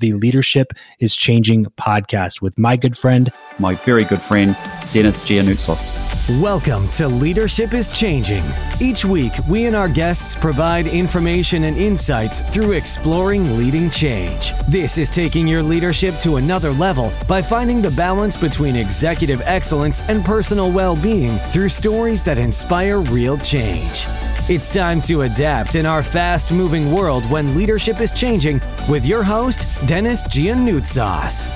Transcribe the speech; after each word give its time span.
the 0.00 0.12
Leadership 0.12 0.72
is 1.00 1.16
Changing 1.16 1.64
podcast 1.76 2.40
with 2.40 2.56
my 2.56 2.76
good 2.76 2.96
friend, 2.96 3.32
my 3.58 3.74
very 3.74 4.04
good 4.04 4.22
friend, 4.22 4.56
Dennis 4.92 5.18
Giannoutsos. 5.28 6.40
Welcome 6.40 6.88
to 6.90 7.08
Leadership 7.08 7.74
is 7.74 7.88
Changing. 7.88 8.44
Each 8.80 9.04
week, 9.04 9.32
we 9.48 9.66
and 9.66 9.74
our 9.74 9.88
guests 9.88 10.36
provide 10.36 10.86
information 10.86 11.64
and 11.64 11.76
insights 11.76 12.42
through 12.42 12.72
exploring 12.72 13.58
leading 13.58 13.90
change. 13.90 14.52
This 14.68 14.98
is 14.98 15.10
taking 15.10 15.48
your 15.48 15.64
leadership 15.64 16.14
to 16.18 16.36
another 16.36 16.70
level 16.70 17.12
by 17.26 17.42
finding 17.42 17.82
the 17.82 17.90
balance 17.90 18.36
between 18.36 18.76
executive 18.76 19.42
excellence 19.46 20.02
and 20.02 20.24
personal 20.24 20.70
well 20.70 20.94
being 20.94 21.38
through 21.50 21.70
stories 21.70 22.22
that 22.22 22.38
inspire 22.38 23.00
real 23.00 23.36
change. 23.36 24.06
It's 24.50 24.72
time 24.72 25.02
to 25.02 25.20
adapt 25.24 25.74
in 25.74 25.84
our 25.84 26.02
fast 26.02 26.54
moving 26.54 26.90
world 26.90 27.30
when 27.30 27.54
leadership 27.54 28.00
is 28.00 28.10
changing 28.10 28.62
with 28.88 29.04
your 29.04 29.22
host, 29.22 29.86
Dennis 29.86 30.24
Giannoutsos. 30.24 31.48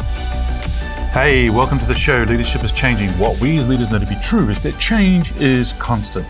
Hey, 1.12 1.48
welcome 1.48 1.78
to 1.78 1.86
the 1.86 1.94
show. 1.94 2.24
Leadership 2.24 2.62
is 2.62 2.70
changing. 2.70 3.08
What 3.12 3.40
we 3.40 3.56
as 3.56 3.66
leaders 3.66 3.90
know 3.90 3.98
to 3.98 4.04
be 4.04 4.18
true 4.20 4.50
is 4.50 4.60
that 4.60 4.78
change 4.78 5.34
is 5.36 5.72
constant. 5.78 6.26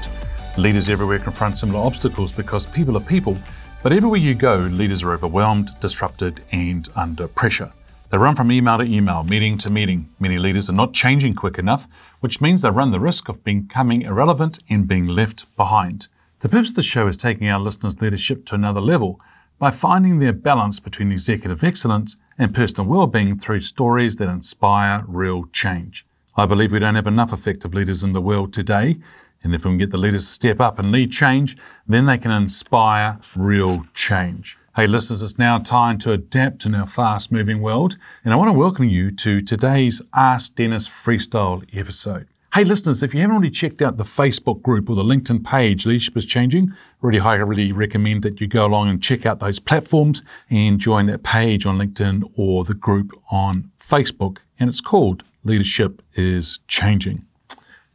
Leaders 0.57 0.89
everywhere 0.89 1.19
confront 1.19 1.57
similar 1.57 1.81
obstacles 1.85 2.31
because 2.31 2.65
people 2.65 2.97
are 2.97 3.01
people, 3.01 3.37
but 3.83 3.91
everywhere 3.91 4.21
you 4.21 4.37
go, 4.37 4.59
leaders 4.59 5.03
are 5.03 5.15
overwhelmed, 5.15 5.73
disrupted, 5.81 6.45
and 6.53 6.89
under 6.95 7.27
pressure. 7.27 7.73
They 8.11 8.19
run 8.19 8.37
from 8.37 8.53
email 8.53 8.79
to 8.79 8.85
email, 8.85 9.25
meeting 9.25 9.59
to 9.59 9.69
meeting. 9.69 10.11
Many 10.21 10.39
leaders 10.39 10.71
are 10.71 10.75
not 10.75 10.93
changing 10.93 11.35
quick 11.35 11.59
enough, 11.59 11.89
which 12.21 12.41
means 12.41 12.63
they 12.63 12.71
run 12.71 12.93
the 12.93 13.01
risk 13.01 13.29
of 13.29 13.43
becoming 13.43 14.03
irrelevant 14.03 14.61
and 14.71 14.87
being 14.87 15.09
left 15.09 15.57
behind. 15.57 16.07
The 16.43 16.49
purpose 16.49 16.71
of 16.71 16.77
the 16.77 16.83
show 16.83 17.07
is 17.07 17.17
taking 17.17 17.47
our 17.47 17.61
listeners' 17.61 18.03
leadership 18.03 18.45
to 18.47 18.57
another 18.57 18.81
level 18.81 19.21
by 19.61 19.71
finding 19.71 20.19
their 20.19 20.33
balance 20.33 20.81
between 20.81 21.13
executive 21.13 21.63
excellence 21.63 22.17
and 22.37 22.53
personal 22.53 22.91
well-being 22.91 23.39
through 23.39 23.61
stories 23.61 24.17
that 24.17 24.29
inspire 24.29 25.05
real 25.07 25.45
change. 25.53 26.05
I 26.37 26.47
believe 26.47 26.73
we 26.73 26.81
don't 26.81 26.97
have 26.97 27.07
enough 27.07 27.33
effective 27.33 27.75
leaders 27.75 28.03
in 28.03 28.13
the 28.13 28.21
world 28.21 28.53
today, 28.53 28.99
and 29.45 29.55
if 29.55 29.65
we 29.65 29.71
can 29.71 29.79
get 29.79 29.93
the 29.93 29.99
leaders 29.99 30.25
to 30.25 30.33
step 30.33 30.61
up 30.61 30.81
and 30.81 30.91
lead 30.91 31.13
change, 31.13 31.57
then 31.87 32.07
they 32.07 32.19
can 32.19 32.33
inspire 32.33 33.21
real 33.37 33.87
change. 33.95 34.59
Hey 34.75 34.89
listeners, 34.89 35.23
it's 35.23 35.39
now 35.39 35.59
time 35.59 35.97
to 35.99 36.11
adapt 36.11 36.67
in 36.67 36.75
our 36.75 36.89
fast-moving 36.89 37.63
world, 37.63 37.97
and 38.25 38.35
I 38.35 38.37
want 38.37 38.51
to 38.51 38.59
welcome 38.59 38.89
you 38.89 39.13
to 39.13 39.41
today's 39.41 40.03
Ask 40.13 40.57
Dennis 40.57 40.89
Freestyle 40.89 41.65
episode. 41.73 42.27
Hey, 42.55 42.65
listeners, 42.65 43.03
if 43.03 43.15
you 43.15 43.21
haven't 43.23 43.35
already 43.35 43.51
checked 43.51 43.81
out 43.81 43.97
the 43.97 44.05
Facebook 44.05 44.61
group 44.61 44.91
or 44.91 44.95
the 44.95 45.03
LinkedIn 45.03 45.43
page, 45.43 45.87
Leadership 45.87 46.19
is 46.19 46.27
Changing, 46.27 46.75
really 47.01 47.21
highly 47.21 47.73
recommend 47.73 48.23
that 48.25 48.43
you 48.43 48.47
go 48.47 48.67
along 48.67 48.91
and 48.91 49.03
check 49.03 49.25
out 49.25 49.41
those 49.41 49.59
platforms 49.59 50.23
and 50.51 50.79
join 50.79 51.07
that 51.07 51.23
page 51.23 51.65
on 51.65 51.79
LinkedIn 51.79 52.31
or 52.37 52.63
the 52.65 52.75
group 52.75 53.19
on 53.31 53.71
Facebook. 53.79 54.37
And 54.61 54.69
it's 54.69 54.83
called 54.83 55.23
Leadership 55.43 56.03
is 56.13 56.61
Changing. 56.69 57.25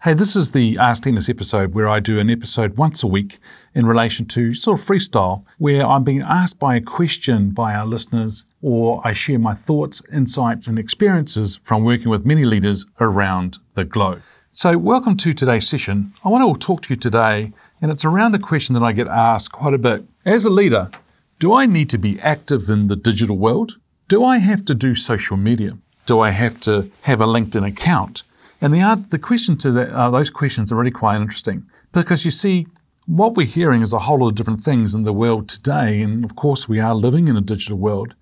Hey, 0.02 0.16
this 0.16 0.36
is 0.36 0.52
the 0.52 0.76
Ask 0.80 1.04
Dennis 1.04 1.30
episode 1.30 1.76
where 1.76 1.88
I 1.88 2.00
do 2.00 2.18
an 2.18 2.32
episode 2.32 2.78
once 2.78 3.04
a 3.04 3.08
week 3.08 3.38
in 3.76 3.86
relation 3.86 4.26
to 4.30 4.56
sort 4.56 4.80
of 4.80 4.84
freestyle, 4.84 5.46
where 5.60 5.86
I'm 5.86 6.04
being 6.04 6.24
asked 6.24 6.58
by 6.58 6.78
a 6.78 6.82
question 6.82 7.52
by 7.52 7.76
our 7.76 7.86
listeners, 7.86 8.44
or 8.64 9.02
I 9.06 9.14
share 9.14 9.38
my 9.38 9.54
thoughts, 9.54 10.02
insights, 10.12 10.66
and 10.66 10.80
experiences 10.80 11.60
from 11.64 11.84
working 11.84 12.10
with 12.10 12.26
many 12.26 12.44
leaders 12.44 12.88
around 13.00 13.60
the 13.76 13.86
globe. 13.86 14.24
So, 14.60 14.76
welcome 14.76 15.16
to 15.18 15.34
today's 15.34 15.68
session. 15.68 16.14
I 16.26 16.30
want 16.30 16.60
to 16.60 16.66
talk 16.66 16.82
to 16.82 16.90
you 16.90 16.96
today, 16.96 17.54
and 17.80 17.92
it's 17.92 18.04
around 18.04 18.34
a 18.34 18.40
question 18.40 18.74
that 18.74 18.82
I 18.82 18.92
get 18.92 19.06
asked 19.08 19.52
quite 19.52 19.76
a 19.76 19.78
bit. 19.78 20.04
As 20.26 20.46
a 20.46 20.50
leader, 20.50 20.90
do 21.38 21.54
I 21.54 21.68
need 21.68 21.92
to 21.92 22.00
be 22.00 22.20
active 22.22 22.68
in 22.68 22.88
the 22.88 22.96
digital 22.96 23.38
world? 23.38 23.78
Do 24.08 24.24
I 24.24 24.40
have 24.40 24.66
to 24.66 24.74
do 24.74 24.96
social 24.96 25.38
media? 25.38 25.78
Do 26.08 26.22
I 26.22 26.32
have 26.32 26.60
to 26.62 26.90
have 27.02 27.22
a 27.22 27.28
LinkedIn 27.28 27.68
account? 27.68 28.24
And 28.60 28.74
the, 28.74 29.06
the 29.08 29.20
question 29.20 29.58
to 29.58 29.72
that, 29.74 29.92
uh, 29.92 30.10
those 30.10 30.32
questions 30.32 30.72
are 30.72 30.76
really 30.76 30.90
quite 30.90 31.22
interesting 31.22 31.68
because 31.92 32.26
you 32.26 32.32
see, 32.32 32.66
what 33.06 33.36
we're 33.36 33.46
hearing 33.46 33.84
is 33.84 33.94
a 33.94 34.00
whole 34.00 34.22
lot 34.22 34.30
of 34.30 34.36
different 34.36 34.64
things 34.64 34.96
in 34.96 35.04
the 35.04 35.14
world 35.14 35.50
today. 35.50 36.02
And 36.02 36.26
of 36.26 36.36
course, 36.36 36.68
we 36.68 36.80
are 36.80 36.96
living 36.96 37.28
in 37.28 37.38
a 37.38 37.42
digital 37.42 37.78
world. 37.78 38.16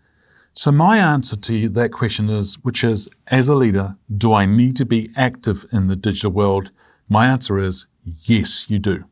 So 0.58 0.72
my 0.72 0.98
answer 1.00 1.36
to 1.36 1.68
that 1.68 1.92
question 1.92 2.30
is, 2.30 2.56
which 2.64 2.82
is, 2.82 3.10
as 3.28 3.50
a 3.50 3.56
leader, 3.56 3.98
do 4.18 4.32
I 4.32 4.46
need 4.46 4.78
to 4.78 4.86
be 4.86 5.12
active 5.14 5.66
in 5.74 5.88
the 5.88 5.98
digital 5.98 6.32
world? 6.32 6.72
My 7.10 7.28
answer 7.28 7.60
is, 7.60 7.88
yes, 8.06 8.70
you 8.70 8.80
do. 8.80 9.04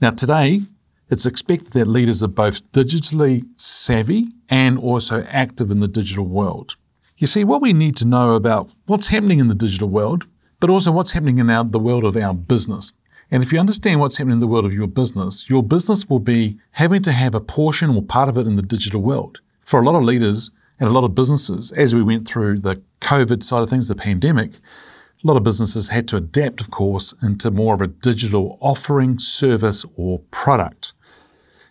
Now 0.00 0.12
today, 0.12 0.62
it's 1.10 1.26
expected 1.26 1.74
that 1.74 1.86
leaders 1.86 2.22
are 2.22 2.28
both 2.28 2.72
digitally 2.72 3.44
savvy 3.56 4.28
and 4.48 4.78
also 4.78 5.24
active 5.24 5.70
in 5.70 5.80
the 5.80 5.86
digital 5.86 6.24
world. 6.24 6.76
You 7.18 7.26
see, 7.26 7.44
what 7.44 7.60
we 7.60 7.74
need 7.74 7.94
to 7.96 8.06
know 8.06 8.34
about 8.34 8.70
what's 8.86 9.08
happening 9.08 9.38
in 9.38 9.48
the 9.48 9.54
digital 9.54 9.90
world, 9.90 10.26
but 10.60 10.70
also 10.70 10.92
what's 10.92 11.12
happening 11.12 11.36
in 11.36 11.50
our, 11.50 11.64
the 11.64 11.78
world 11.78 12.04
of 12.04 12.16
our 12.16 12.32
business. 12.32 12.94
And 13.30 13.42
if 13.42 13.52
you 13.52 13.60
understand 13.60 14.00
what's 14.00 14.16
happening 14.16 14.36
in 14.36 14.40
the 14.40 14.46
world 14.46 14.64
of 14.64 14.72
your 14.72 14.86
business, 14.86 15.50
your 15.50 15.62
business 15.62 16.08
will 16.08 16.20
be 16.20 16.58
having 16.70 17.02
to 17.02 17.12
have 17.12 17.34
a 17.34 17.40
portion 17.40 17.90
or 17.90 18.00
part 18.00 18.30
of 18.30 18.38
it 18.38 18.46
in 18.46 18.56
the 18.56 18.62
digital 18.62 19.02
world. 19.02 19.40
For 19.60 19.78
a 19.78 19.84
lot 19.84 19.94
of 19.94 20.02
leaders, 20.02 20.50
and 20.78 20.88
a 20.88 20.92
lot 20.92 21.04
of 21.04 21.14
businesses, 21.14 21.72
as 21.72 21.94
we 21.94 22.02
went 22.02 22.28
through 22.28 22.60
the 22.60 22.82
COVID 23.00 23.42
side 23.42 23.62
of 23.62 23.70
things, 23.70 23.88
the 23.88 23.94
pandemic, 23.94 24.54
a 24.54 25.26
lot 25.26 25.36
of 25.36 25.44
businesses 25.44 25.88
had 25.88 26.06
to 26.08 26.16
adapt, 26.16 26.60
of 26.60 26.70
course, 26.70 27.14
into 27.22 27.50
more 27.50 27.74
of 27.74 27.80
a 27.80 27.86
digital 27.86 28.58
offering, 28.60 29.18
service, 29.18 29.84
or 29.96 30.20
product. 30.30 30.92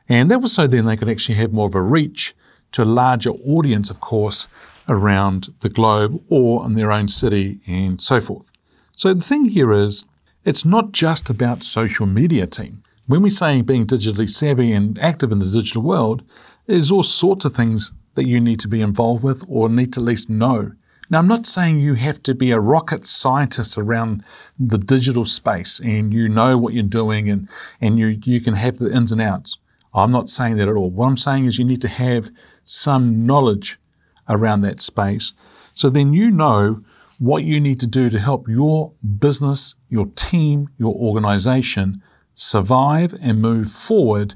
And 0.10 0.30
that 0.32 0.42
was 0.42 0.54
so 0.54 0.68
then 0.68 0.86
they 0.86 0.98
could 0.98 1.10
actually 1.10 1.36
have 1.36 1.54
more 1.54 1.68
of 1.68 1.76
a 1.76 1.82
reach 1.82 2.36
to 2.74 2.84
a 2.84 2.86
larger 2.86 3.32
audience, 3.32 3.90
of 3.90 4.00
course, 4.00 4.48
around 4.88 5.50
the 5.62 5.70
globe 5.70 6.22
or 6.30 6.66
in 6.66 6.74
their 6.74 6.92
own 6.92 7.08
city 7.08 7.60
and 7.68 8.02
so 8.02 8.20
forth. 8.20 8.52
So 8.96 9.14
the 9.14 9.22
thing 9.22 9.46
here 9.46 9.72
is, 9.72 10.06
it's 10.44 10.66
not 10.66 10.92
just 10.92 11.30
about 11.30 11.64
social 11.64 12.06
media 12.06 12.46
team. 12.46 12.84
When 13.08 13.22
we're 13.22 13.30
saying 13.30 13.64
being 13.64 13.86
digitally 13.86 14.30
savvy 14.30 14.74
and 14.74 14.98
active 15.00 15.32
in 15.32 15.40
the 15.40 15.46
digital 15.46 15.82
world, 15.82 16.24
there's 16.66 16.92
all 16.92 17.04
sorts 17.04 17.46
of 17.46 17.56
things 17.56 17.94
that 18.16 18.28
you 18.28 18.40
need 18.40 18.60
to 18.62 18.68
be 18.68 18.82
involved 18.82 19.24
with 19.24 19.46
or 19.48 19.70
need 19.70 19.94
to 19.94 20.00
at 20.00 20.06
least 20.06 20.30
know. 20.30 20.72
Now, 21.10 21.20
I'm 21.20 21.28
not 21.28 21.46
saying 21.46 21.80
you 21.80 21.94
have 21.94 22.24
to 22.24 22.34
be 22.34 22.52
a 22.52 22.60
rocket 22.60 23.06
scientist 23.06 23.78
around 23.78 24.24
the 24.58 24.80
digital 24.80 25.24
space 25.24 25.80
and 25.80 26.12
you 26.14 26.28
know 26.28 26.58
what 26.58 26.74
you're 26.74 26.84
doing 26.84 27.30
and, 27.30 27.48
and 27.80 28.00
you, 28.00 28.20
you 28.24 28.42
can 28.42 28.56
have 28.56 28.80
the 28.80 28.92
ins 28.92 29.12
and 29.12 29.22
outs. 29.22 29.60
I'm 29.94 30.12
not 30.12 30.30
saying 30.30 30.58
that 30.58 30.68
at 30.68 30.76
all. 30.76 30.90
What 30.90 31.08
I'm 31.08 31.18
saying 31.18 31.46
is 31.46 31.60
you 31.60 31.66
need 31.66 31.82
to 31.82 31.88
have 31.88 32.32
some 32.64 33.26
knowledge 33.26 33.80
around 34.28 34.62
that 34.62 34.82
space 34.82 35.34
so 35.76 35.90
then 35.90 36.14
you 36.14 36.32
know 36.32 36.84
what 37.20 37.44
you 37.44 37.60
need 37.60 37.82
to 37.82 37.88
do 37.88 38.10
to 38.10 38.18
help 38.18 38.48
your 38.48 38.94
business, 39.20 39.76
your 39.90 40.08
team, 40.16 40.70
your 40.78 40.96
organization 40.96 42.02
survive 42.34 43.14
and 43.22 43.42
move 43.42 43.72
forward 43.72 44.36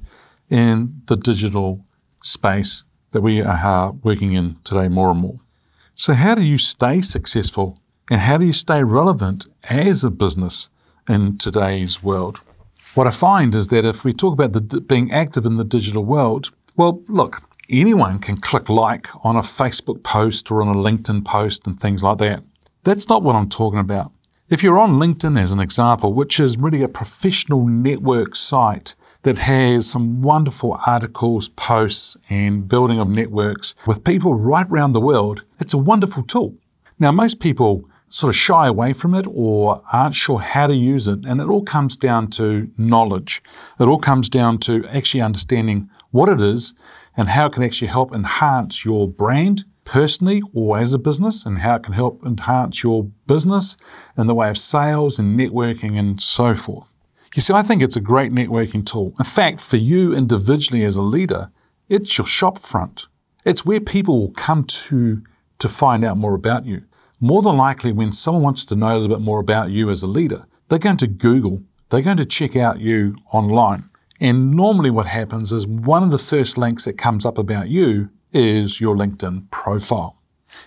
in 0.49 1.01
the 1.05 1.15
digital 1.15 1.85
space 2.21 2.83
that 3.11 3.21
we 3.21 3.41
are 3.41 3.91
working 4.03 4.33
in 4.33 4.57
today 4.63 4.87
more 4.87 5.11
and 5.11 5.19
more. 5.19 5.39
So, 5.95 6.13
how 6.13 6.35
do 6.35 6.41
you 6.41 6.57
stay 6.57 7.01
successful 7.01 7.79
and 8.09 8.21
how 8.21 8.37
do 8.37 8.45
you 8.45 8.53
stay 8.53 8.83
relevant 8.83 9.45
as 9.65 10.03
a 10.03 10.11
business 10.11 10.69
in 11.07 11.37
today's 11.37 12.01
world? 12.01 12.39
What 12.95 13.07
I 13.07 13.11
find 13.11 13.53
is 13.53 13.67
that 13.67 13.85
if 13.85 14.03
we 14.03 14.13
talk 14.13 14.33
about 14.33 14.53
the, 14.53 14.81
being 14.81 15.11
active 15.11 15.45
in 15.45 15.57
the 15.57 15.63
digital 15.63 16.03
world, 16.03 16.51
well, 16.75 17.03
look, 17.07 17.43
anyone 17.69 18.19
can 18.19 18.37
click 18.37 18.69
like 18.69 19.07
on 19.23 19.35
a 19.35 19.41
Facebook 19.41 20.03
post 20.03 20.49
or 20.49 20.61
on 20.61 20.69
a 20.69 20.73
LinkedIn 20.73 21.23
post 21.25 21.67
and 21.67 21.79
things 21.79 22.01
like 22.01 22.17
that. 22.19 22.43
That's 22.83 23.09
not 23.09 23.21
what 23.21 23.35
I'm 23.35 23.49
talking 23.49 23.79
about. 23.79 24.11
If 24.49 24.63
you're 24.63 24.79
on 24.79 24.93
LinkedIn, 24.93 25.39
as 25.39 25.51
an 25.51 25.59
example, 25.59 26.13
which 26.13 26.39
is 26.39 26.57
really 26.57 26.81
a 26.81 26.87
professional 26.87 27.67
network 27.67 28.35
site 28.35 28.95
that 29.23 29.37
has 29.39 29.89
some 29.89 30.21
wonderful 30.21 30.79
articles, 30.85 31.49
posts, 31.49 32.15
and 32.29 32.67
building 32.67 32.99
of 32.99 33.09
networks 33.09 33.75
with 33.85 34.03
people 34.03 34.35
right 34.35 34.67
around 34.69 34.93
the 34.93 35.01
world, 35.01 35.43
it's 35.59 35.73
a 35.73 35.77
wonderful 35.77 36.23
tool. 36.23 36.55
Now, 36.99 37.11
most 37.11 37.39
people 37.39 37.83
sort 38.07 38.29
of 38.29 38.35
shy 38.35 38.67
away 38.67 38.93
from 38.93 39.13
it 39.13 39.25
or 39.29 39.83
aren't 39.91 40.15
sure 40.15 40.39
how 40.39 40.67
to 40.67 40.75
use 40.75 41.07
it, 41.07 41.25
and 41.25 41.39
it 41.39 41.47
all 41.47 41.63
comes 41.63 41.95
down 41.95 42.27
to 42.31 42.71
knowledge. 42.77 43.43
It 43.79 43.83
all 43.83 43.99
comes 43.99 44.29
down 44.29 44.57
to 44.59 44.85
actually 44.87 45.21
understanding 45.21 45.89
what 46.11 46.29
it 46.29 46.41
is 46.41 46.73
and 47.15 47.29
how 47.29 47.47
it 47.47 47.53
can 47.53 47.63
actually 47.63 47.89
help 47.89 48.13
enhance 48.13 48.83
your 48.83 49.07
brand, 49.07 49.65
personally 49.89 50.39
or 50.53 50.77
as 50.77 50.93
a 50.93 50.99
business 50.99 51.45
and 51.45 51.59
how 51.59 51.75
it 51.75 51.83
can 51.83 51.93
help 51.93 52.23
enhance 52.23 52.83
your 52.83 53.05
business 53.25 53.75
in 54.15 54.27
the 54.27 54.35
way 54.35 54.47
of 54.47 54.57
sales 54.57 55.17
and 55.17 55.39
networking 55.39 55.97
and 55.97 56.21
so 56.21 56.53
forth. 56.53 56.93
You 57.35 57.41
see, 57.41 57.53
I 57.53 57.61
think 57.61 57.81
it's 57.81 57.95
a 57.95 58.01
great 58.01 58.31
networking 58.31 58.85
tool. 58.85 59.13
In 59.19 59.25
fact, 59.25 59.61
for 59.61 59.77
you 59.77 60.13
individually 60.13 60.83
as 60.83 60.95
a 60.95 61.01
leader, 61.01 61.51
it's 61.87 62.17
your 62.17 62.27
shop 62.27 62.59
front. 62.59 63.07
It's 63.45 63.65
where 63.65 63.79
people 63.79 64.19
will 64.19 64.31
come 64.31 64.63
to 64.63 65.23
to 65.59 65.69
find 65.69 66.05
out 66.05 66.17
more 66.17 66.35
about 66.35 66.65
you. 66.65 66.83
More 67.19 67.41
than 67.41 67.57
likely, 67.57 67.91
when 67.91 68.13
someone 68.13 68.43
wants 68.43 68.63
to 68.65 68.75
know 68.75 68.93
a 68.93 68.97
little 68.97 69.15
bit 69.15 69.23
more 69.23 69.39
about 69.39 69.71
you 69.71 69.89
as 69.89 70.01
a 70.01 70.07
leader, 70.07 70.45
they're 70.69 70.79
going 70.79 70.97
to 70.97 71.07
Google, 71.07 71.63
they're 71.89 72.01
going 72.01 72.17
to 72.17 72.25
check 72.25 72.55
out 72.55 72.79
you 72.79 73.17
online. 73.31 73.89
And 74.21 74.51
normally, 74.51 74.89
what 74.89 75.07
happens 75.07 75.51
is 75.51 75.67
one 75.67 76.03
of 76.03 76.11
the 76.11 76.17
first 76.17 76.57
links 76.57 76.85
that 76.85 76.97
comes 76.97 77.25
up 77.25 77.37
about 77.37 77.69
you 77.69 78.09
is 78.31 78.79
your 78.79 78.95
LinkedIn 78.95 79.49
profile. 79.51 80.18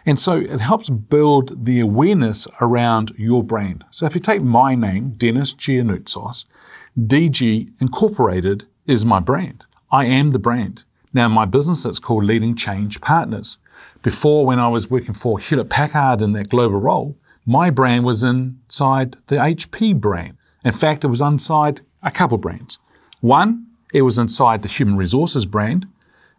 And 0.05 0.19
so 0.19 0.37
it 0.37 0.61
helps 0.61 0.91
build 0.91 1.65
the 1.65 1.81
awareness 1.81 2.47
around 2.61 3.13
your 3.17 3.43
brand. 3.43 3.85
So 3.91 4.07
if 4.07 4.15
you 4.15 4.21
take 4.21 4.43
my 4.43 4.75
name, 4.75 5.15
Dennis 5.17 5.55
Giannoutsos, 5.55 6.45
DG 6.99 7.73
Incorporated 7.81 8.67
is 8.87 9.05
my 9.05 9.21
brand. 9.21 9.65
I 9.91 10.07
am 10.07 10.31
the 10.31 10.39
brand. 10.39 10.85
Now, 11.13 11.29
my 11.29 11.45
business 11.45 11.85
is 11.85 11.99
called 11.99 12.25
Leading 12.25 12.55
Change 12.55 13.01
Partners. 13.01 13.59
Before, 14.03 14.47
when 14.47 14.59
I 14.59 14.69
was 14.69 14.91
working 14.91 15.15
for 15.15 15.39
Hewlett 15.39 15.69
Packard 15.69 16.23
in 16.23 16.33
that 16.33 16.49
global 16.49 16.81
role, 16.81 17.17
my 17.45 17.71
brand 17.71 18.05
was 18.05 18.23
inside 18.23 19.17
the 19.27 19.37
HP 19.37 20.01
brand. 20.01 20.37
In 20.65 20.73
fact, 20.73 21.05
it 21.05 21.09
was 21.09 21.21
inside 21.21 21.83
a 22.03 22.11
couple 22.11 22.39
brands. 22.39 22.79
One, 23.21 23.67
it 23.93 24.03
was 24.03 24.19
inside 24.19 24.63
the 24.63 24.69
Human 24.69 24.97
Resources 24.97 25.45
brand 25.45 25.87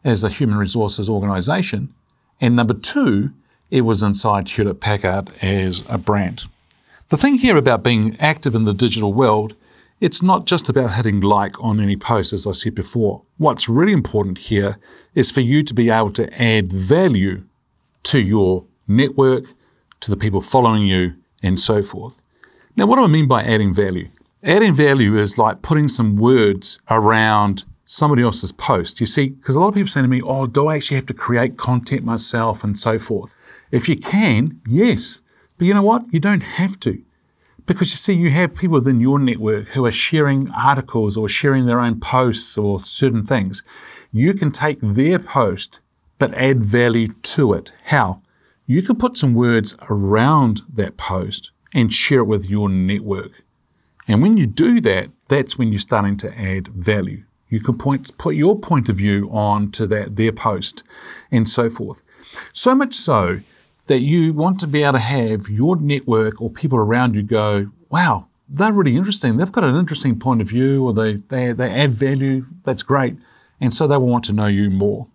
as 0.04 0.24
a 0.24 0.30
human 0.30 0.58
resources 0.58 1.10
organization. 1.10 1.94
And 2.42 2.56
number 2.56 2.74
two, 2.74 3.34
it 3.70 3.82
was 3.82 4.04
inside 4.04 4.50
Hewlett 4.50 4.80
Packard 4.80 5.32
as 5.42 5.84
a 5.90 5.98
brand. 5.98 6.44
The 7.10 7.18
thing 7.18 7.36
here 7.36 7.58
about 7.58 7.84
being 7.84 8.18
active 8.20 8.56
in 8.56 8.64
the 8.64 8.74
digital 8.74 9.14
world, 9.14 9.56
it's 10.00 10.24
not 10.24 10.46
just 10.46 10.70
about 10.70 10.96
hitting 10.96 11.22
like 11.22 11.62
on 11.64 11.80
any 11.80 11.96
post, 11.96 12.34
as 12.34 12.48
I 12.48 12.52
said 12.52 12.76
before. 12.76 13.24
What's 13.38 13.70
really 13.70 13.94
important 13.94 14.38
here 14.38 14.78
is 15.16 15.32
for 15.32 15.42
you 15.42 15.64
to 15.64 15.74
be 15.74 15.90
able 15.90 16.12
to 16.14 16.42
add 16.42 16.74
value 16.74 17.44
to 18.04 18.20
your 18.20 18.66
network, 18.88 19.46
to 20.02 20.12
the 20.12 20.18
people 20.18 20.42
following 20.42 20.84
you, 20.84 21.14
and 21.42 21.60
so 21.60 21.82
forth. 21.82 22.22
Now, 22.76 22.86
what 22.86 22.96
do 22.96 23.04
I 23.04 23.08
mean 23.08 23.28
by 23.28 23.44
adding 23.44 23.74
value? 23.74 24.10
Adding 24.44 24.74
value 24.74 25.18
is 25.18 25.38
like 25.38 25.62
putting 25.62 25.88
some 25.88 26.18
words 26.18 26.80
around 26.90 27.64
somebody 27.86 28.24
else's 28.24 28.52
post. 28.52 29.00
You 29.00 29.06
see, 29.06 29.30
because 29.30 29.56
a 29.56 29.60
lot 29.60 29.70
of 29.70 29.74
people 29.74 29.90
say 29.90 30.02
to 30.02 30.08
me, 30.08 30.22
Oh, 30.22 30.48
do 30.48 30.68
I 30.68 30.76
actually 30.76 30.96
have 30.96 31.06
to 31.08 31.14
create 31.14 31.58
content 31.58 32.04
myself 32.04 32.64
and 32.64 32.78
so 32.78 32.98
forth? 32.98 33.36
If 33.72 33.90
you 33.90 33.98
can, 33.98 34.62
yes. 34.68 35.22
But 35.58 35.68
you 35.68 35.74
know 35.74 35.84
what? 35.84 36.06
You 36.12 36.20
don't 36.20 36.44
have 36.44 36.80
to. 36.82 37.02
Because 37.66 37.92
you 37.92 37.98
see, 37.98 38.14
you 38.14 38.30
have 38.32 38.56
people 38.56 38.76
within 38.76 39.00
your 39.00 39.20
network 39.20 39.70
who 39.70 39.86
are 39.86 39.92
sharing 39.92 40.52
articles 40.52 41.16
or 41.16 41.30
sharing 41.30 41.66
their 41.66 41.80
own 41.80 42.00
posts 42.00 42.58
or 42.58 42.82
certain 42.82 43.26
things. 43.26 43.64
You 44.12 44.34
can 44.34 44.52
take 44.52 44.80
their 44.82 45.18
post 45.18 45.80
but 46.20 46.34
add 46.36 46.62
value 46.64 47.08
to 47.08 47.54
it. 47.54 47.74
How? 47.86 48.22
You 48.66 48.82
can 48.82 48.96
put 48.96 49.18
some 49.18 49.34
words 49.34 49.76
around 49.90 50.62
that 50.74 50.98
post 50.98 51.52
and 51.74 51.92
share 51.92 52.20
it 52.20 52.28
with 52.28 52.50
your 52.50 52.70
network. 52.70 53.44
And 54.08 54.22
when 54.22 54.38
you 54.38 54.46
do 54.46 54.80
that, 54.82 55.10
that's 55.28 55.58
when 55.58 55.72
you're 55.72 55.80
starting 55.80 56.16
to 56.18 56.40
add 56.40 56.68
value. 56.68 57.24
You 57.54 57.60
can 57.60 57.78
point, 57.78 58.18
put 58.18 58.34
your 58.34 58.58
point 58.58 58.90
of 58.90 58.96
view 58.96 59.30
on 59.32 59.70
to 59.74 59.86
that 59.86 60.16
their 60.16 60.32
post 60.32 60.84
and 61.30 61.48
so 61.48 61.70
forth. 61.70 62.02
So 62.52 62.74
much 62.74 62.96
so 62.96 63.42
that 63.86 64.00
you 64.00 64.34
want 64.34 64.60
to 64.62 64.68
be 64.68 64.82
able 64.82 64.94
to 64.94 65.00
have 65.00 65.50
your 65.50 65.76
network 65.76 66.42
or 66.42 66.50
people 66.50 66.80
around 66.80 67.16
you 67.16 67.22
go, 67.22 67.70
wow, 67.92 68.28
they're 68.50 68.74
really 68.74 68.96
interesting. 68.96 69.38
They've 69.38 69.52
got 69.52 69.66
an 69.66 69.76
interesting 69.76 70.18
point 70.18 70.42
of 70.42 70.48
view 70.50 70.84
or 70.84 70.94
they, 70.96 71.18
they, 71.18 71.54
they 71.54 71.70
add 71.70 71.92
value. 71.92 72.48
That's 72.64 72.82
great. 72.82 73.18
And 73.62 73.72
so 73.72 73.86
they 73.86 73.98
will 73.98 74.08
want 74.08 74.24
to 74.26 74.34
know 74.34 74.48
you 74.48 74.72
more. 74.72 75.06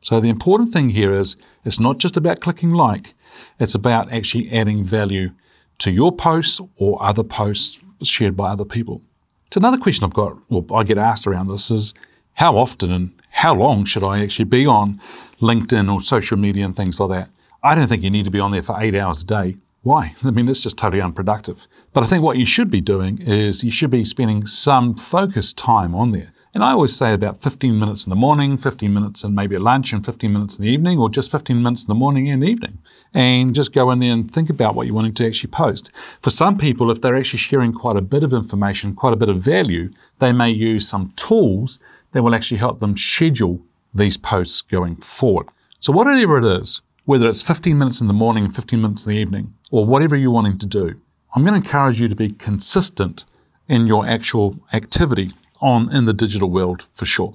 So 0.00 0.20
the 0.20 0.28
important 0.28 0.72
thing 0.72 0.90
here 0.90 1.12
is 1.12 1.36
it's 1.64 1.80
not 1.80 1.98
just 1.98 2.16
about 2.16 2.38
clicking 2.38 2.70
like, 2.70 3.14
it's 3.58 3.74
about 3.74 4.12
actually 4.12 4.52
adding 4.52 4.84
value 4.84 5.32
to 5.78 5.90
your 5.90 6.12
posts 6.12 6.60
or 6.76 7.02
other 7.02 7.24
posts 7.24 7.80
shared 8.04 8.36
by 8.36 8.50
other 8.50 8.64
people. 8.64 9.02
So 9.50 9.58
another 9.58 9.78
question 9.78 10.04
I've 10.04 10.12
got, 10.12 10.36
well, 10.50 10.66
I 10.74 10.84
get 10.84 10.98
asked 10.98 11.26
around 11.26 11.48
this 11.48 11.70
is 11.70 11.94
how 12.34 12.58
often 12.58 12.92
and 12.92 13.12
how 13.30 13.54
long 13.54 13.84
should 13.84 14.04
I 14.04 14.22
actually 14.22 14.44
be 14.44 14.66
on 14.66 15.00
LinkedIn 15.40 15.92
or 15.92 16.02
social 16.02 16.36
media 16.36 16.64
and 16.64 16.76
things 16.76 17.00
like 17.00 17.10
that? 17.10 17.30
I 17.62 17.74
don't 17.74 17.88
think 17.88 18.02
you 18.02 18.10
need 18.10 18.24
to 18.26 18.30
be 18.30 18.40
on 18.40 18.50
there 18.50 18.62
for 18.62 18.80
eight 18.80 18.94
hours 18.94 19.22
a 19.22 19.26
day. 19.26 19.56
Why? 19.82 20.14
I 20.24 20.30
mean, 20.30 20.48
it's 20.48 20.62
just 20.62 20.76
totally 20.76 21.00
unproductive. 21.00 21.66
But 21.92 22.04
I 22.04 22.06
think 22.06 22.22
what 22.22 22.36
you 22.36 22.44
should 22.44 22.70
be 22.70 22.80
doing 22.80 23.20
is 23.22 23.64
you 23.64 23.70
should 23.70 23.90
be 23.90 24.04
spending 24.04 24.46
some 24.46 24.94
focused 24.94 25.56
time 25.56 25.94
on 25.94 26.12
there. 26.12 26.32
And 26.58 26.64
I 26.64 26.72
always 26.72 26.96
say 26.96 27.12
about 27.12 27.40
15 27.40 27.78
minutes 27.78 28.04
in 28.04 28.10
the 28.10 28.16
morning, 28.16 28.58
15 28.58 28.92
minutes 28.92 29.22
and 29.22 29.32
maybe 29.32 29.56
lunch, 29.58 29.92
and 29.92 30.04
15 30.04 30.32
minutes 30.32 30.58
in 30.58 30.64
the 30.64 30.70
evening, 30.72 30.98
or 30.98 31.08
just 31.08 31.30
15 31.30 31.62
minutes 31.62 31.84
in 31.84 31.86
the 31.86 31.94
morning 31.94 32.28
and 32.28 32.42
evening. 32.42 32.78
And 33.14 33.54
just 33.54 33.72
go 33.72 33.92
in 33.92 34.00
there 34.00 34.12
and 34.12 34.28
think 34.28 34.50
about 34.50 34.74
what 34.74 34.84
you're 34.84 34.94
wanting 34.96 35.14
to 35.14 35.26
actually 35.28 35.52
post. 35.52 35.92
For 36.20 36.30
some 36.30 36.58
people, 36.58 36.90
if 36.90 37.00
they're 37.00 37.14
actually 37.14 37.38
sharing 37.38 37.72
quite 37.72 37.94
a 37.94 38.00
bit 38.00 38.24
of 38.24 38.32
information, 38.32 38.96
quite 38.96 39.12
a 39.12 39.16
bit 39.16 39.28
of 39.28 39.40
value, 39.40 39.92
they 40.18 40.32
may 40.32 40.50
use 40.50 40.88
some 40.88 41.12
tools 41.14 41.78
that 42.10 42.24
will 42.24 42.34
actually 42.34 42.58
help 42.58 42.80
them 42.80 42.96
schedule 42.96 43.60
these 43.94 44.16
posts 44.16 44.60
going 44.60 44.96
forward. 44.96 45.46
So, 45.78 45.92
whatever 45.92 46.38
it 46.38 46.60
is, 46.60 46.82
whether 47.04 47.28
it's 47.28 47.40
15 47.40 47.78
minutes 47.78 48.00
in 48.00 48.08
the 48.08 48.12
morning 48.12 48.46
and 48.46 48.52
15 48.56 48.82
minutes 48.82 49.06
in 49.06 49.12
the 49.12 49.18
evening, 49.20 49.54
or 49.70 49.86
whatever 49.86 50.16
you're 50.16 50.32
wanting 50.32 50.58
to 50.58 50.66
do, 50.66 51.00
I'm 51.36 51.44
going 51.44 51.54
to 51.54 51.64
encourage 51.64 52.00
you 52.00 52.08
to 52.08 52.16
be 52.16 52.30
consistent 52.30 53.26
in 53.68 53.86
your 53.86 54.04
actual 54.04 54.58
activity 54.72 55.34
on 55.60 55.94
in 55.94 56.04
the 56.04 56.12
digital 56.12 56.50
world 56.50 56.86
for 56.92 57.04
sure. 57.04 57.34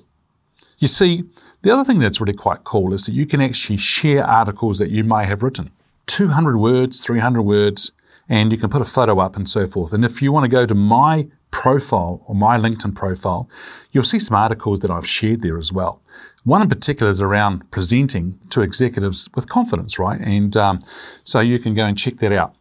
You 0.79 0.87
see, 0.87 1.23
the 1.61 1.71
other 1.71 1.83
thing 1.83 1.99
that's 1.99 2.19
really 2.19 2.33
quite 2.33 2.63
cool 2.63 2.93
is 2.93 3.05
that 3.05 3.13
you 3.13 3.25
can 3.25 3.41
actually 3.41 3.77
share 3.77 4.25
articles 4.25 4.79
that 4.79 4.89
you 4.89 5.03
may 5.03 5.25
have 5.25 5.43
written 5.43 5.71
200 6.07 6.57
words, 6.57 6.99
300 6.99 7.41
words, 7.41 7.91
and 8.27 8.51
you 8.51 8.57
can 8.57 8.69
put 8.69 8.81
a 8.81 8.85
photo 8.85 9.19
up 9.19 9.35
and 9.35 9.49
so 9.49 9.67
forth. 9.67 9.93
And 9.93 10.03
if 10.03 10.21
you 10.21 10.31
want 10.31 10.43
to 10.43 10.49
go 10.49 10.65
to 10.65 10.75
my 10.75 11.27
profile 11.51 12.21
or 12.25 12.35
my 12.35 12.57
LinkedIn 12.57 12.95
profile, 12.95 13.47
you'll 13.91 14.03
see 14.03 14.19
some 14.19 14.35
articles 14.35 14.79
that 14.79 14.91
I've 14.91 15.07
shared 15.07 15.41
there 15.41 15.57
as 15.57 15.71
well. 15.71 16.01
One 16.43 16.61
in 16.61 16.67
particular 16.67 17.09
is 17.09 17.21
around 17.21 17.69
presenting 17.71 18.39
to 18.49 18.61
executives 18.61 19.29
with 19.35 19.47
confidence, 19.47 19.97
right? 19.97 20.19
And 20.19 20.57
um, 20.57 20.83
so 21.23 21.39
you 21.39 21.59
can 21.59 21.73
go 21.73 21.85
and 21.85 21.97
check 21.97 22.17
that 22.17 22.31
out. 22.31 22.55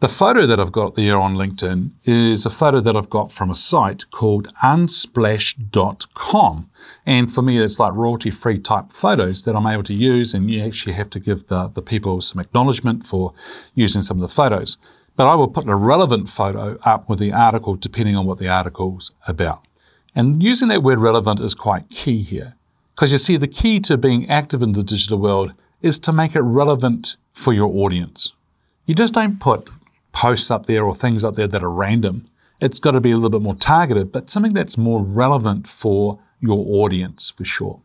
The 0.00 0.08
photo 0.08 0.46
that 0.46 0.60
I've 0.60 0.70
got 0.70 0.94
there 0.94 1.18
on 1.18 1.34
LinkedIn 1.34 1.90
is 2.04 2.46
a 2.46 2.50
photo 2.50 2.78
that 2.78 2.94
I've 2.94 3.10
got 3.10 3.32
from 3.32 3.50
a 3.50 3.56
site 3.56 4.08
called 4.12 4.46
unsplash.com. 4.62 6.70
And 7.04 7.32
for 7.32 7.42
me, 7.42 7.58
it's 7.58 7.80
like 7.80 7.94
royalty 7.94 8.30
free 8.30 8.60
type 8.60 8.92
photos 8.92 9.42
that 9.42 9.56
I'm 9.56 9.66
able 9.66 9.82
to 9.82 9.94
use. 9.94 10.34
And 10.34 10.48
you 10.48 10.62
actually 10.62 10.92
have 10.92 11.10
to 11.10 11.18
give 11.18 11.48
the, 11.48 11.66
the 11.66 11.82
people 11.82 12.20
some 12.20 12.40
acknowledgement 12.40 13.08
for 13.08 13.32
using 13.74 14.02
some 14.02 14.18
of 14.18 14.20
the 14.20 14.32
photos. 14.32 14.78
But 15.16 15.26
I 15.26 15.34
will 15.34 15.48
put 15.48 15.68
a 15.68 15.74
relevant 15.74 16.28
photo 16.28 16.78
up 16.84 17.08
with 17.08 17.18
the 17.18 17.32
article 17.32 17.74
depending 17.74 18.16
on 18.16 18.24
what 18.24 18.38
the 18.38 18.48
article's 18.48 19.10
about. 19.26 19.66
And 20.14 20.44
using 20.44 20.68
that 20.68 20.84
word 20.84 21.00
relevant 21.00 21.40
is 21.40 21.56
quite 21.56 21.90
key 21.90 22.22
here. 22.22 22.54
Because 22.94 23.10
you 23.10 23.18
see, 23.18 23.36
the 23.36 23.48
key 23.48 23.80
to 23.80 23.98
being 23.98 24.30
active 24.30 24.62
in 24.62 24.74
the 24.74 24.84
digital 24.84 25.18
world 25.18 25.54
is 25.82 25.98
to 25.98 26.12
make 26.12 26.36
it 26.36 26.42
relevant 26.42 27.16
for 27.32 27.52
your 27.52 27.74
audience. 27.84 28.32
You 28.86 28.94
just 28.94 29.14
don't 29.14 29.40
put 29.40 29.70
posts 30.12 30.50
up 30.50 30.66
there 30.66 30.84
or 30.84 30.94
things 30.94 31.24
up 31.24 31.34
there 31.34 31.48
that 31.48 31.62
are 31.62 31.70
random. 31.70 32.28
It's 32.60 32.80
got 32.80 32.92
to 32.92 33.00
be 33.00 33.12
a 33.12 33.16
little 33.16 33.30
bit 33.30 33.42
more 33.42 33.54
targeted, 33.54 34.10
but 34.12 34.30
something 34.30 34.52
that's 34.52 34.76
more 34.76 35.02
relevant 35.02 35.66
for 35.66 36.18
your 36.40 36.64
audience 36.82 37.30
for 37.30 37.44
sure. 37.44 37.80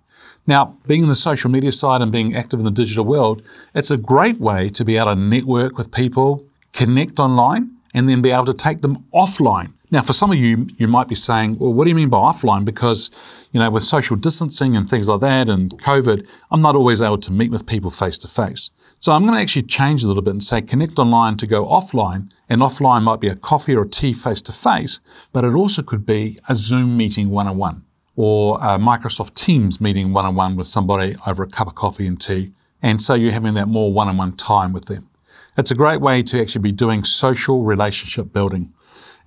Now, 0.46 0.77
being 0.88 1.03
in 1.03 1.10
the 1.10 1.15
social 1.15 1.50
media 1.50 1.72
side 1.72 2.01
and 2.01 2.12
being 2.12 2.36
active 2.36 2.60
in 2.60 2.65
the 2.65 2.72
digital 2.72 3.06
world, 3.06 3.42
it's 3.74 3.92
a 3.92 3.98
great 3.98 4.39
way 4.39 4.70
to 4.70 4.84
be 4.84 4.98
able 4.98 5.13
to 5.13 5.15
network 5.15 5.77
with 5.77 5.92
people, 5.92 6.46
connect 6.74 7.20
online, 7.20 7.72
and 7.94 8.10
then 8.10 8.22
be 8.22 8.32
able 8.32 8.46
to 8.46 8.53
take 8.53 8.82
them 8.82 9.06
offline. 9.13 9.74
Now, 9.94 10.02
for 10.02 10.12
some 10.12 10.32
of 10.32 10.40
you, 10.40 10.70
you 10.78 10.88
might 10.88 11.08
be 11.08 11.14
saying, 11.14 11.60
well, 11.60 11.72
what 11.72 11.84
do 11.84 11.92
you 11.92 11.96
mean 11.96 12.10
by 12.10 12.18
offline? 12.18 12.66
Because, 12.66 13.12
you 13.52 13.60
know, 13.60 13.70
with 13.70 13.84
social 13.84 14.16
distancing 14.18 14.76
and 14.76 14.90
things 14.90 15.08
like 15.08 15.22
that 15.22 15.48
and 15.48 15.70
COVID, 15.84 16.28
I'm 16.50 16.64
not 16.64 16.76
always 16.76 17.00
able 17.00 17.20
to 17.20 17.32
meet 17.32 17.52
with 17.52 17.68
people 17.68 17.92
face 17.92 18.18
to 18.18 18.28
face. 18.28 18.72
So 19.00 19.12
I'm 19.12 19.22
going 19.22 19.36
to 19.36 19.40
actually 19.40 19.68
change 19.68 20.04
a 20.04 20.08
little 20.08 20.24
bit 20.24 20.32
and 20.32 20.44
say 20.44 20.64
connect 20.64 20.98
online 20.98 21.38
to 21.38 21.46
go 21.46 21.68
offline. 21.68 22.32
And 22.50 22.62
offline 22.62 23.04
might 23.04 23.20
be 23.20 23.28
a 23.28 23.36
coffee 23.36 23.76
or 23.76 23.84
a 23.84 23.88
tea 23.88 24.14
face 24.14 24.42
to 24.44 24.52
face, 24.52 25.00
but 25.32 25.44
it 25.44 25.54
also 25.54 25.84
could 25.84 26.08
be 26.08 26.40
a 26.50 26.56
Zoom 26.56 26.98
meeting 26.98 27.30
one 27.30 27.48
on 27.48 27.58
one 27.58 27.84
or 28.16 28.58
a 28.64 28.80
Microsoft 28.80 29.36
Teams 29.36 29.80
meeting 29.80 30.12
one 30.12 30.26
on 30.26 30.34
one 30.34 30.56
with 30.56 30.68
somebody 30.68 31.16
over 31.28 31.44
a 31.44 31.48
cup 31.48 31.68
of 31.68 31.76
coffee 31.76 32.08
and 32.08 32.20
tea. 32.20 32.52
And 32.82 33.00
so 33.00 33.14
you're 33.14 33.32
having 33.32 33.54
that 33.54 33.68
more 33.68 33.94
one 33.94 34.08
on 34.08 34.18
one 34.18 34.36
time 34.38 34.74
with 34.74 34.86
them. 34.86 35.08
It's 35.56 35.70
a 35.70 35.76
great 35.76 36.02
way 36.02 36.24
to 36.24 36.42
actually 36.42 36.64
be 36.64 36.72
doing 36.72 37.04
social 37.04 37.62
relationship 37.62 38.34
building. 38.34 38.74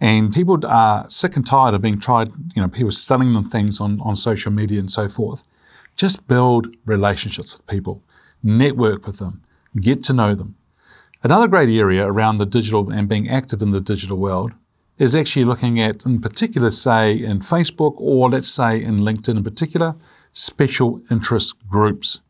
And 0.01 0.33
people 0.33 0.59
are 0.67 1.09
sick 1.09 1.37
and 1.37 1.47
tired 1.47 1.75
of 1.75 1.83
being 1.83 1.99
tried, 1.99 2.31
you 2.55 2.63
know, 2.63 2.69
people 2.69 2.91
selling 2.91 3.33
them 3.33 3.49
things 3.49 3.81
on, 3.81 4.01
on 4.03 4.15
social 4.17 4.53
media 4.53 4.79
and 4.79 4.91
so 4.91 5.09
forth. 5.09 5.43
Just 5.97 6.29
build 6.29 6.77
relationships 6.85 7.57
with 7.57 7.67
people, 7.67 8.03
network 8.43 9.07
with 9.07 9.19
them, 9.19 9.43
get 9.81 10.03
to 10.05 10.13
know 10.13 10.35
them. 10.35 10.57
Another 11.23 11.49
great 11.49 11.71
area 11.71 12.07
around 12.07 12.37
the 12.37 12.47
digital 12.47 12.91
and 12.91 13.09
being 13.09 13.29
active 13.29 13.63
in 13.63 13.71
the 13.71 13.81
digital 13.81 14.19
world 14.19 14.53
is 14.99 15.15
actually 15.15 15.45
looking 15.45 15.81
at, 15.81 16.05
in 16.05 16.21
particular, 16.21 16.71
say 16.71 17.13
in 17.13 17.41
Facebook 17.41 17.95
or 17.97 18.31
let's 18.31 18.49
say 18.49 18.83
in 18.83 19.01
LinkedIn 19.01 19.39
in 19.39 19.45
particular, 19.45 19.95
special 20.33 21.01
interest 21.11 21.55
groups. 21.69 22.21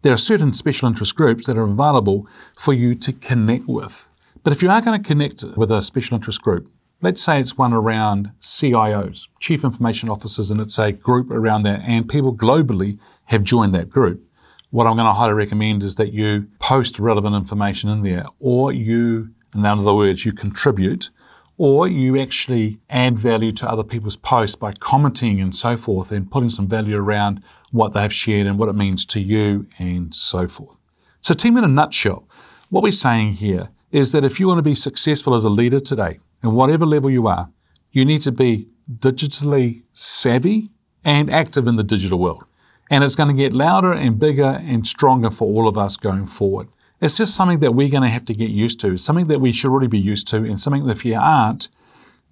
There 0.00 0.12
are 0.12 0.18
certain 0.18 0.52
special 0.52 0.88
interest 0.88 1.14
groups 1.14 1.46
that 1.46 1.56
are 1.56 1.62
available 1.62 2.26
for 2.56 2.72
you 2.72 2.94
to 2.96 3.12
connect 3.12 3.68
with. 3.68 4.08
But 4.42 4.52
if 4.52 4.62
you 4.62 4.70
are 4.70 4.80
going 4.80 5.00
to 5.00 5.06
connect 5.06 5.44
with 5.56 5.70
a 5.70 5.80
special 5.80 6.16
interest 6.16 6.42
group, 6.42 6.68
let's 7.02 7.20
say 7.20 7.40
it's 7.40 7.58
one 7.58 7.72
around 7.72 8.30
CIOs, 8.40 9.26
Chief 9.40 9.64
Information 9.64 10.08
Officers, 10.08 10.50
and 10.50 10.60
it's 10.60 10.78
a 10.78 10.92
group 10.92 11.30
around 11.30 11.64
that, 11.64 11.82
and 11.84 12.08
people 12.08 12.34
globally 12.34 12.98
have 13.26 13.42
joined 13.42 13.74
that 13.74 13.90
group. 13.90 14.22
What 14.70 14.86
I'm 14.86 14.96
going 14.96 15.08
to 15.08 15.12
highly 15.12 15.34
recommend 15.34 15.82
is 15.82 15.96
that 15.96 16.12
you 16.12 16.46
post 16.60 16.98
relevant 16.98 17.34
information 17.34 17.90
in 17.90 18.02
there, 18.02 18.24
or 18.38 18.72
you, 18.72 19.30
in 19.54 19.66
other 19.66 19.92
words, 19.92 20.24
you 20.24 20.32
contribute 20.32 21.10
or 21.58 21.86
you 21.86 22.18
actually 22.18 22.78
add 22.88 23.18
value 23.18 23.52
to 23.52 23.68
other 23.68 23.84
people's 23.84 24.16
posts 24.16 24.56
by 24.56 24.72
commenting 24.72 25.40
and 25.40 25.54
so 25.54 25.76
forth 25.76 26.10
and 26.10 26.30
putting 26.30 26.48
some 26.48 26.66
value 26.66 26.96
around 26.96 27.42
what 27.70 27.92
they've 27.92 28.12
shared 28.12 28.46
and 28.46 28.58
what 28.58 28.68
it 28.68 28.74
means 28.74 29.04
to 29.04 29.20
you 29.20 29.66
and 29.78 30.14
so 30.14 30.48
forth. 30.48 30.78
So, 31.20 31.34
team, 31.34 31.56
in 31.56 31.62
a 31.62 31.68
nutshell, 31.68 32.26
what 32.70 32.82
we're 32.82 32.90
saying 32.90 33.34
here 33.34 33.68
is 33.90 34.12
that 34.12 34.24
if 34.24 34.40
you 34.40 34.48
want 34.48 34.58
to 34.58 34.62
be 34.62 34.74
successful 34.74 35.34
as 35.34 35.44
a 35.44 35.50
leader 35.50 35.78
today, 35.78 36.18
and 36.42 36.54
whatever 36.54 36.84
level 36.84 37.10
you 37.10 37.26
are, 37.26 37.50
you 37.90 38.04
need 38.04 38.22
to 38.22 38.32
be 38.32 38.68
digitally 38.90 39.82
savvy 39.92 40.70
and 41.04 41.30
active 41.30 41.66
in 41.66 41.76
the 41.76 41.84
digital 41.84 42.18
world. 42.18 42.44
And 42.90 43.04
it's 43.04 43.16
going 43.16 43.34
to 43.34 43.42
get 43.42 43.52
louder 43.52 43.92
and 43.92 44.18
bigger 44.18 44.60
and 44.62 44.86
stronger 44.86 45.30
for 45.30 45.46
all 45.46 45.68
of 45.68 45.78
us 45.78 45.96
going 45.96 46.26
forward. 46.26 46.68
It's 47.00 47.16
just 47.16 47.34
something 47.34 47.60
that 47.60 47.74
we're 47.74 47.88
going 47.90 48.02
to 48.02 48.08
have 48.08 48.24
to 48.26 48.34
get 48.34 48.50
used 48.50 48.80
to, 48.80 48.96
something 48.96 49.26
that 49.26 49.40
we 49.40 49.52
should 49.52 49.70
already 49.70 49.88
be 49.88 49.98
used 49.98 50.28
to, 50.28 50.36
and 50.36 50.60
something 50.60 50.86
that 50.86 50.92
if 50.92 51.04
you 51.04 51.16
aren't, 51.16 51.68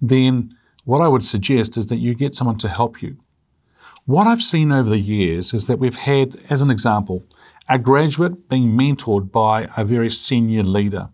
then 0.01 0.55
what 0.85 1.01
I 1.01 1.07
would 1.07 1.25
suggest 1.25 1.77
is 1.77 1.87
that 1.87 1.97
you 1.97 2.13
get 2.13 2.35
someone 2.35 2.57
to 2.59 2.69
help 2.69 3.01
you. 3.01 3.17
What 4.05 4.27
I've 4.27 4.41
seen 4.41 4.71
over 4.71 4.89
the 4.89 4.97
years 4.97 5.53
is 5.53 5.67
that 5.67 5.79
we've 5.79 5.97
had, 5.97 6.39
as 6.49 6.61
an 6.61 6.71
example, 6.71 7.23
a 7.69 7.77
graduate 7.77 8.49
being 8.49 8.77
mentored 8.77 9.31
by 9.31 9.69
a 9.77 9.85
very 9.85 10.09
senior 10.09 10.63
leader. 10.63 11.09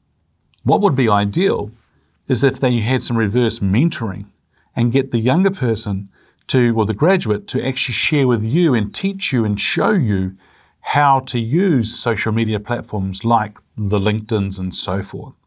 What 0.63 0.81
would 0.81 0.95
be 0.95 1.09
ideal 1.09 1.71
is 2.27 2.43
if 2.43 2.59
they 2.59 2.79
had 2.79 3.03
some 3.03 3.17
reverse 3.17 3.59
mentoring 3.59 4.25
and 4.75 4.91
get 4.91 5.11
the 5.11 5.19
younger 5.19 5.51
person 5.51 6.09
to, 6.47 6.73
or 6.77 6.85
the 6.85 6.93
graduate, 6.93 7.47
to 7.47 7.65
actually 7.65 7.93
share 7.93 8.27
with 8.27 8.43
you 8.43 8.73
and 8.73 8.93
teach 8.93 9.33
you 9.33 9.43
and 9.43 9.59
show 9.59 9.91
you 9.91 10.37
how 10.81 11.19
to 11.19 11.39
use 11.39 11.93
social 11.93 12.31
media 12.31 12.59
platforms 12.59 13.25
like 13.25 13.59
the 13.75 13.99
LinkedIn's 13.99 14.57
and 14.57 14.73
so 14.73 15.01
forth. 15.01 15.37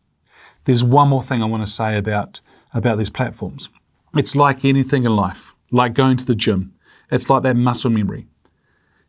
There's 0.65 0.85
one 0.85 1.09
more 1.09 1.23
thing 1.23 1.43
I 1.43 1.47
want 1.47 1.63
to 1.63 1.71
say 1.71 1.97
about, 1.97 2.41
about 2.75 2.99
these 2.99 3.11
platforms. 3.11 3.71
It's 4.15 4.37
like 4.37 4.65
anything 4.65 5.07
in 5.07 5.17
life, 5.17 5.55
like 5.71 5.95
going 5.95 6.17
to 6.19 6.27
the 6.27 6.35
gym. 6.35 6.75
It's 7.11 7.31
like 7.31 7.43
that 7.45 7.57
muscle 7.57 7.91
memory. 7.91 8.27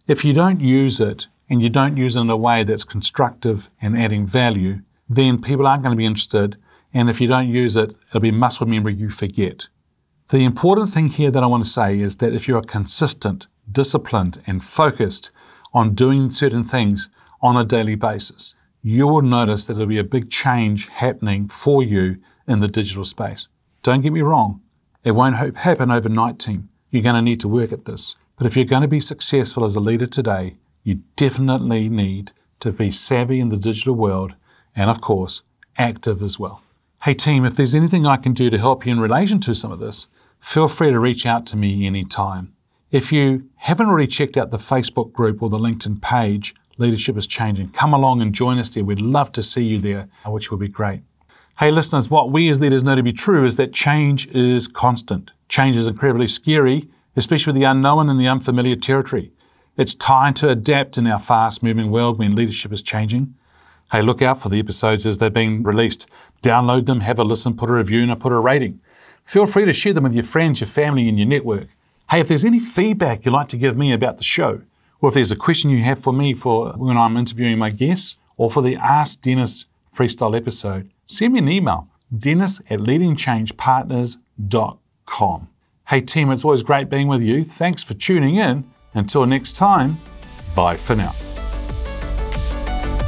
If 0.08 0.24
you 0.24 0.34
don't 0.34 0.62
use 0.62 1.00
it 1.00 1.28
and 1.50 1.62
you 1.62 1.70
don't 1.70 1.98
use 1.98 2.16
it 2.16 2.22
in 2.22 2.30
a 2.30 2.38
way 2.38 2.64
that's 2.64 2.84
constructive 2.84 3.70
and 3.82 4.00
adding 4.00 4.26
value, 4.26 4.82
then 5.10 5.42
people 5.42 5.68
aren't 5.68 5.84
going 5.84 5.94
to 5.94 5.98
be 5.98 6.06
interested. 6.06 6.56
And 6.94 7.10
if 7.10 7.22
you 7.22 7.28
don't 7.28 7.48
use 7.50 7.76
it, 7.76 7.96
it'll 8.10 8.20
be 8.20 8.32
muscle 8.32 8.68
memory 8.68 8.94
you 8.94 9.10
forget. 9.10 9.68
The 10.30 10.44
important 10.44 10.90
thing 10.90 11.08
here 11.08 11.32
that 11.32 11.44
I 11.44 11.48
want 11.48 11.64
to 11.64 11.70
say 11.70 12.00
is 12.00 12.18
that 12.18 12.34
if 12.34 12.48
you're 12.48 12.62
consistent, 12.62 13.48
disciplined, 13.70 14.42
and 14.48 14.64
focused 14.64 15.32
on 15.74 15.96
doing 15.96 16.32
certain 16.32 16.64
things 16.64 17.10
on 17.42 17.58
a 17.58 17.66
daily 17.66 17.96
basis, 17.96 18.56
you 18.82 19.08
will 19.08 19.22
notice 19.22 19.66
that 19.66 19.74
there'll 19.74 19.88
be 19.88 20.00
a 20.00 20.04
big 20.04 20.30
change 20.30 20.88
happening 20.90 21.48
for 21.48 21.84
you 21.84 22.18
in 22.48 22.60
the 22.60 22.68
digital 22.68 23.04
space. 23.04 23.48
Don't 23.84 24.02
get 24.02 24.14
me 24.14 24.22
wrong, 24.22 24.62
it 25.04 25.12
won't 25.12 25.58
happen 25.58 25.92
overnight, 25.92 26.40
team. 26.40 26.70
You're 26.90 27.04
going 27.04 27.16
to 27.16 27.22
need 27.22 27.40
to 27.42 27.48
work 27.48 27.72
at 27.72 27.86
this. 27.86 28.16
But 28.38 28.48
if 28.48 28.56
you're 28.56 28.66
going 28.66 28.82
to 28.82 28.88
be 28.88 29.00
successful 29.00 29.66
as 29.66 29.76
a 29.76 29.80
leader 29.80 30.08
today, 30.08 30.58
you 30.84 31.02
definitely 31.16 31.90
need 31.90 32.32
to 32.60 32.72
be 32.72 32.92
savvy 32.92 33.40
in 33.40 33.50
the 33.50 33.58
digital 33.58 33.96
world 33.96 34.36
and, 34.76 34.90
of 34.90 35.02
course, 35.02 35.44
active 35.78 36.22
as 36.22 36.40
well. 36.40 36.62
Hey, 37.06 37.16
team, 37.16 37.46
if 37.46 37.56
there's 37.56 37.74
anything 37.74 38.06
I 38.06 38.18
can 38.18 38.32
do 38.32 38.52
to 38.52 38.60
help 38.60 38.86
you 38.86 38.92
in 38.92 39.00
relation 39.00 39.40
to 39.40 39.56
some 39.56 39.72
of 39.72 39.80
this, 39.80 40.06
feel 40.40 40.68
free 40.68 40.92
to 40.92 41.00
reach 41.00 41.26
out 41.26 41.48
to 41.48 41.58
me 41.58 41.88
anytime. 41.88 42.54
If 42.92 43.12
you 43.12 43.50
haven't 43.56 43.88
already 43.88 44.06
checked 44.06 44.38
out 44.38 44.52
the 44.52 44.58
Facebook 44.58 45.12
group 45.12 45.42
or 45.42 45.50
the 45.50 45.58
LinkedIn 45.58 46.00
page, 46.04 46.54
Leadership 46.78 47.18
is 47.18 47.26
Changing, 47.26 47.70
come 47.70 47.96
along 47.96 48.22
and 48.22 48.36
join 48.36 48.60
us 48.60 48.70
there. 48.70 48.84
We'd 48.84 49.02
love 49.02 49.32
to 49.32 49.42
see 49.42 49.64
you 49.64 49.80
there, 49.80 50.10
which 50.28 50.52
would 50.52 50.60
be 50.60 50.68
great. 50.68 51.02
Hey, 51.58 51.72
listeners, 51.72 52.12
what 52.12 52.32
we 52.32 52.50
as 52.50 52.62
leaders 52.62 52.84
know 52.84 52.96
to 52.96 53.02
be 53.02 53.14
true 53.14 53.46
is 53.46 53.56
that 53.56 53.74
change 53.74 54.28
is 54.28 54.68
constant. 54.68 55.32
Change 55.50 55.78
is 55.78 55.88
incredibly 55.88 56.28
scary, 56.28 56.88
especially 57.16 57.52
with 57.52 57.60
the 57.60 57.68
unknown 57.68 58.12
and 58.12 58.20
the 58.20 58.28
unfamiliar 58.28 58.76
territory. 58.76 59.32
It's 59.76 59.96
time 59.96 60.36
to 60.36 60.50
adapt 60.50 61.00
in 61.00 61.08
our 61.08 61.20
fast 61.20 61.64
moving 61.64 61.90
world 61.90 62.20
when 62.20 62.36
leadership 62.36 62.72
is 62.72 62.84
changing. 62.84 63.34
Hey, 63.92 64.02
look 64.02 64.22
out 64.22 64.42
for 64.42 64.48
the 64.50 64.60
episodes 64.60 65.06
as 65.06 65.18
they're 65.18 65.30
being 65.30 65.64
released. 65.64 66.10
Download 66.42 66.86
them, 66.86 67.02
have 67.02 67.20
a 67.20 67.26
listen, 67.26 67.56
put 67.56 67.70
a 67.70 67.74
review, 67.74 68.04
and 68.04 68.20
put 68.20 68.32
a 68.32 68.40
rating. 68.40 68.80
Feel 69.26 69.46
free 69.46 69.66
to 69.66 69.74
share 69.74 69.94
them 69.94 70.04
with 70.04 70.16
your 70.16 70.24
friends, 70.24 70.62
your 70.62 70.68
family, 70.68 71.10
and 71.10 71.20
your 71.20 71.28
network. 71.28 71.68
Hey, 72.10 72.22
if 72.22 72.28
there's 72.28 72.46
any 72.46 72.60
feedback 72.60 73.26
you'd 73.26 73.34
like 73.34 73.50
to 73.50 73.58
give 73.58 73.78
me 73.78 73.92
about 73.92 74.18
the 74.18 74.24
show, 74.24 74.62
or 75.02 75.10
if 75.10 75.16
there's 75.16 75.32
a 75.32 75.36
question 75.36 75.70
you 75.70 75.84
have 75.84 76.00
for 76.00 76.14
me 76.14 76.34
for 76.34 76.72
when 76.74 76.98
I'm 76.98 77.18
interviewing 77.18 77.58
my 77.58 77.70
guests, 77.70 78.16
or 78.38 78.50
for 78.50 78.64
the 78.64 78.78
Ask 78.78 79.20
Dennis 79.22 79.66
freestyle 79.96 80.38
episode, 80.38 80.90
send 81.06 81.34
me 81.34 81.40
an 81.40 81.50
email, 81.50 81.90
dennis 82.18 82.62
at 82.70 82.80
leadingchangepartners.com. 82.80 85.48
Hey 85.88 86.02
team, 86.02 86.32
it's 86.32 86.46
always 86.46 86.64
great 86.64 86.90
being 86.90 87.08
with 87.08 87.22
you. 87.22 87.44
Thanks 87.44 87.84
for 87.84 87.94
tuning 87.94 88.36
in. 88.36 88.64
Until 88.94 89.26
next 89.26 89.54
time, 89.54 89.98
bye 90.56 90.78
for 90.78 90.96
now. 90.96 91.12